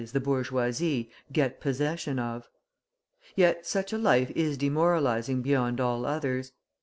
the 0.13 0.19
bourgeoisie) 0.19 1.11
get 1.31 1.61
possession 1.61 2.17
of. 2.17 2.49
Yet 3.35 3.67
such 3.67 3.93
a 3.93 3.99
life 3.99 4.31
is 4.31 4.57
demoralising 4.57 5.43
beyond 5.43 5.79
all 5.79 6.07
others. 6.07 6.53